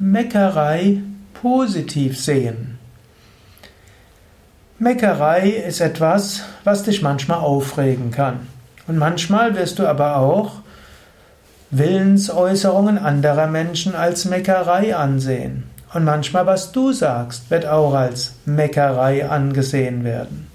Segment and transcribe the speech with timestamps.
[0.00, 1.02] Meckerei
[1.34, 2.78] positiv sehen.
[4.78, 8.46] Meckerei ist etwas, was dich manchmal aufregen kann.
[8.86, 10.60] Und manchmal wirst du aber auch
[11.72, 15.64] Willensäußerungen anderer Menschen als Meckerei ansehen.
[15.92, 20.46] Und manchmal, was du sagst, wird auch als Meckerei angesehen werden.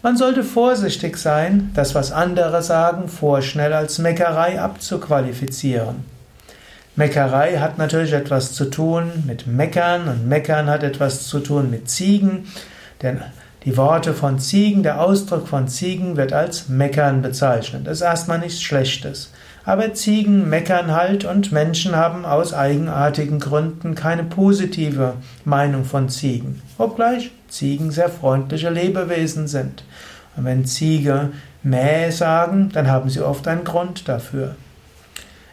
[0.00, 6.15] Man sollte vorsichtig sein, das, was andere sagen, vorschnell als Meckerei abzuqualifizieren.
[6.96, 11.90] Meckerei hat natürlich etwas zu tun mit Meckern und Meckern hat etwas zu tun mit
[11.90, 12.46] Ziegen,
[13.02, 13.20] denn
[13.64, 17.86] die Worte von Ziegen, der Ausdruck von Ziegen wird als Meckern bezeichnet.
[17.86, 19.32] Das ist erstmal nichts Schlechtes.
[19.64, 26.62] Aber Ziegen meckern halt und Menschen haben aus eigenartigen Gründen keine positive Meinung von Ziegen.
[26.78, 29.82] Obgleich Ziegen sehr freundliche Lebewesen sind.
[30.36, 31.30] Und wenn Ziege
[31.64, 34.54] Mäh sagen, dann haben sie oft einen Grund dafür.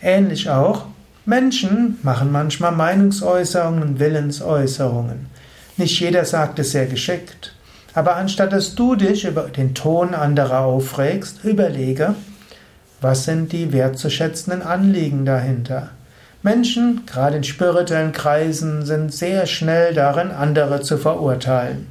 [0.00, 0.86] Ähnlich auch,
[1.28, 5.26] Menschen machen manchmal Meinungsäußerungen Willensäußerungen.
[5.76, 7.52] Nicht jeder sagt es sehr geschickt.
[7.94, 12.14] Aber anstatt dass du dich über den Ton anderer aufregst, überlege,
[13.00, 15.90] was sind die wertzuschätzenden Anliegen dahinter.
[16.42, 21.88] Menschen, gerade in spirituellen Kreisen, sind sehr schnell darin, andere zu verurteilen.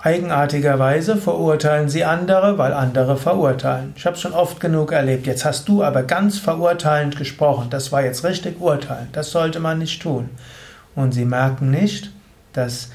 [0.00, 3.94] Eigenartigerweise verurteilen sie andere, weil andere verurteilen.
[3.96, 5.26] Ich habe es schon oft genug erlebt.
[5.26, 7.68] Jetzt hast du aber ganz verurteilend gesprochen.
[7.70, 9.16] Das war jetzt richtig urteilend.
[9.16, 10.30] Das sollte man nicht tun.
[10.94, 12.12] Und sie merken nicht,
[12.52, 12.90] dass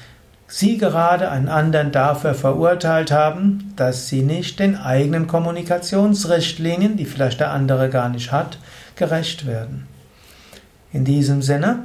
[0.46, 7.40] sie gerade einen anderen dafür verurteilt haben, dass sie nicht den eigenen Kommunikationsrichtlinien, die vielleicht
[7.40, 8.58] der andere gar nicht hat,
[8.96, 9.86] gerecht werden.
[10.92, 11.80] In diesem Sinne,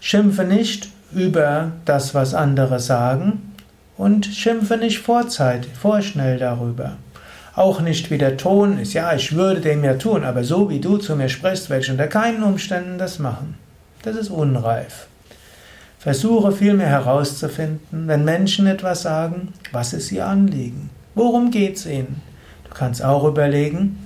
[0.00, 3.52] schimpfe nicht über das, was andere sagen,
[3.96, 6.96] und schimpfe nicht vorzeitig, vorschnell darüber.
[7.54, 10.80] Auch nicht wie der Ton ist, ja, ich würde dem ja tun, aber so wie
[10.80, 13.54] du zu mir sprichst, werde ich unter keinen Umständen das machen.
[14.02, 15.06] Das ist unreif.
[15.98, 20.90] Versuche vielmehr herauszufinden, wenn Menschen etwas sagen, was ist ihr Anliegen?
[21.14, 22.20] Worum geht es ihnen?
[22.68, 23.98] Du kannst auch überlegen,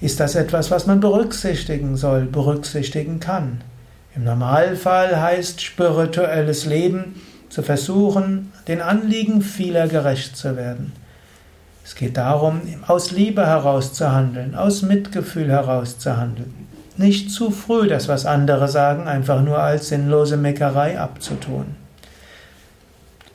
[0.00, 3.62] ist das etwas, was man berücksichtigen soll, berücksichtigen kann?
[4.14, 10.92] Im Normalfall heißt spirituelles Leben, zu versuchen, den Anliegen vieler gerecht zu werden.
[11.84, 16.66] Es geht darum, aus Liebe heraus zu handeln, aus Mitgefühl heraus zu handeln.
[16.96, 21.76] Nicht zu früh das, was andere sagen, einfach nur als sinnlose Meckerei abzutun.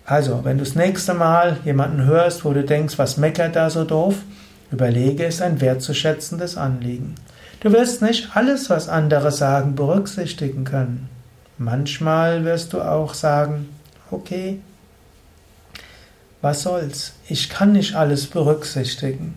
[0.06, 3.86] Also, wenn du das nächste Mal jemanden hörst, wo du denkst, was meckert da so
[3.86, 4.16] doof,
[4.72, 7.16] überlege es ein wertzuschätzendes Anliegen.
[7.62, 11.08] Du wirst nicht alles, was andere sagen, berücksichtigen können.
[11.58, 13.70] Manchmal wirst du auch sagen,
[14.12, 14.60] okay,
[16.42, 19.36] was soll's, ich kann nicht alles berücksichtigen.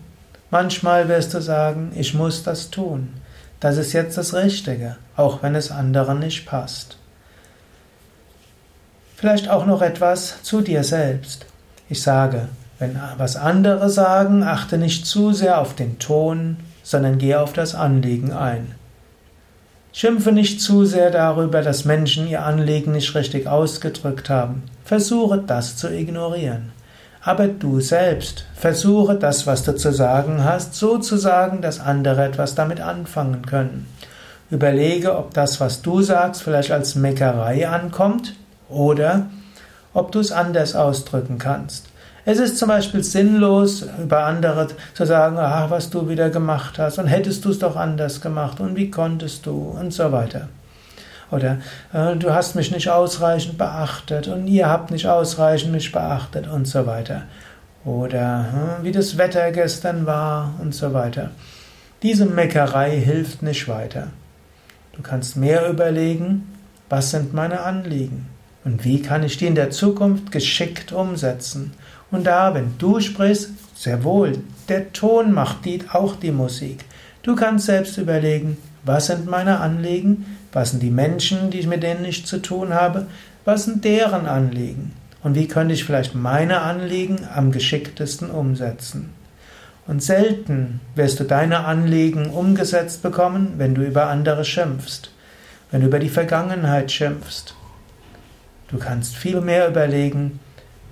[0.49, 3.13] Manchmal wirst du sagen, ich muss das tun.
[3.59, 6.97] Das ist jetzt das Richtige, auch wenn es anderen nicht passt.
[9.15, 11.45] Vielleicht auch noch etwas zu dir selbst.
[11.89, 12.49] Ich sage,
[12.79, 17.75] wenn was andere sagen, achte nicht zu sehr auf den Ton, sondern gehe auf das
[17.75, 18.75] Anliegen ein.
[19.97, 24.63] Schimpfe nicht zu sehr darüber, dass Menschen ihr Anliegen nicht richtig ausgedrückt haben.
[24.83, 26.73] Versuche das zu ignorieren.
[27.21, 32.25] Aber du selbst versuche das, was du zu sagen hast, so zu sagen, dass andere
[32.25, 33.87] etwas damit anfangen können.
[34.51, 38.35] Überlege, ob das, was du sagst, vielleicht als Meckerei ankommt
[38.67, 39.27] oder
[39.93, 41.87] ob du es anders ausdrücken kannst.
[42.27, 46.97] Es ist zum Beispiel sinnlos, über andere zu sagen, ach, was du wieder gemacht hast
[46.97, 50.49] und hättest du es doch anders gemacht und wie konntest du und so weiter.
[51.29, 51.59] Oder
[51.93, 56.67] äh, du hast mich nicht ausreichend beachtet und ihr habt nicht ausreichend mich beachtet und
[56.67, 57.23] so weiter.
[57.83, 61.29] Oder äh, wie das Wetter gestern war und so weiter.
[62.01, 64.07] Diese Meckerei hilft nicht weiter.
[64.93, 66.55] Du kannst mehr überlegen,
[66.89, 68.27] was sind meine Anliegen
[68.63, 71.73] und wie kann ich die in der Zukunft geschickt umsetzen.
[72.15, 74.37] Und da, wenn du sprichst, sehr wohl,
[74.69, 76.85] der Ton macht die, auch die Musik.
[77.23, 78.55] Du kannst selbst überlegen,
[78.85, 82.73] was sind meine Anliegen, was sind die Menschen, die ich mit denen ich zu tun
[82.73, 83.07] habe,
[83.43, 84.93] was sind deren Anliegen
[85.23, 89.09] und wie könnte ich vielleicht meine Anliegen am geschicktesten umsetzen.
[89.85, 95.11] Und selten wirst du deine Anliegen umgesetzt bekommen, wenn du über andere schimpfst,
[95.69, 97.55] wenn du über die Vergangenheit schimpfst.
[98.69, 100.39] Du kannst viel mehr überlegen,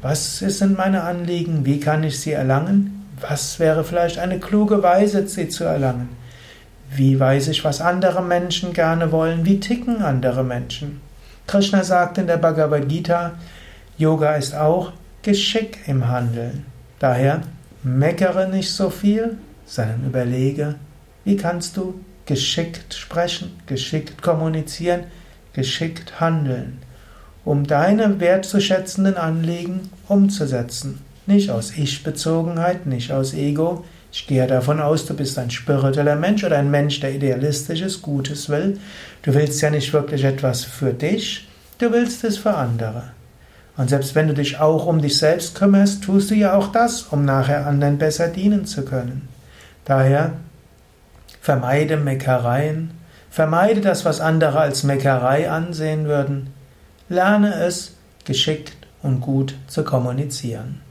[0.04, 1.66] was sind meine Anliegen?
[1.66, 3.08] Wie kann ich sie erlangen?
[3.22, 6.10] Was wäre vielleicht eine kluge Weise, sie zu erlangen?
[6.94, 9.46] Wie weiß ich, was andere Menschen gerne wollen?
[9.46, 11.00] Wie ticken andere Menschen?
[11.48, 13.32] Krishna sagt in der Bhagavad Gita,
[13.98, 14.92] Yoga ist auch
[15.22, 16.66] Geschick im Handeln.
[17.00, 17.42] Daher
[17.82, 20.76] meckere nicht so viel, sondern überlege,
[21.24, 25.06] wie kannst du geschickt sprechen, geschickt kommunizieren,
[25.54, 26.80] geschickt handeln,
[27.46, 31.02] um deine wertzuschätzenden Anliegen umzusetzen.
[31.26, 33.86] Nicht aus Ich-Bezogenheit, nicht aus Ego.
[34.12, 38.50] Ich gehe davon aus, du bist ein spiritueller Mensch oder ein Mensch, der idealistisches, Gutes
[38.50, 38.80] will.
[39.24, 41.48] Du willst ja nicht wirklich etwas für dich,
[41.80, 43.04] du willst es für andere.
[43.76, 47.04] Und selbst wenn du dich auch um dich selbst kümmerst, tust du ja auch das,
[47.04, 49.28] um nachher anderen besser dienen zu können.
[49.86, 50.34] Daher
[51.42, 52.92] vermeide Meckereien,
[53.32, 56.52] vermeide das, was andere als Meckerei ansehen würden,
[57.10, 57.96] lerne es
[58.26, 60.82] geschickt und gut zu kommunizieren.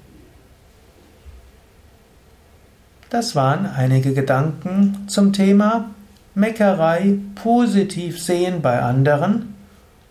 [3.11, 5.91] Das waren einige Gedanken zum Thema
[6.35, 9.55] Meckerei positiv sehen bei anderen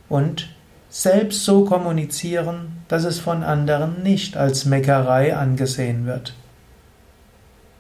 [0.08, 0.50] und
[0.90, 6.36] selbst so kommunizieren, dass es von anderen nicht als Meckerei angesehen wird.